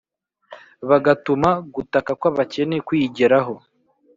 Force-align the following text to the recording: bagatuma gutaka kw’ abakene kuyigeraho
bagatuma 0.89 1.49
gutaka 1.75 2.11
kw’ 2.19 2.25
abakene 2.31 2.77
kuyigeraho 2.87 3.53